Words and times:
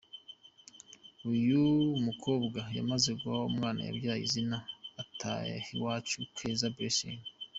Uyu 1.31 1.61
mukobwa 2.05 2.59
yamaze 2.77 3.09
guha 3.19 3.39
umwana 3.51 3.79
yabyaye 3.87 4.21
izina 4.27 4.57
‘Itahiwacu 5.03 6.17
Keza 6.35 6.67
Blessing’. 6.75 7.21